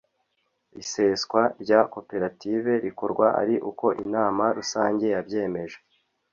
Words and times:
iseswa 0.81 1.41
rya 1.61 1.79
koperative 1.93 2.71
rikorwa 2.85 3.27
ari 3.41 3.55
uko 3.69 3.85
inama 4.03 4.43
rusange 4.57 5.05
yabyemeje 5.15 5.77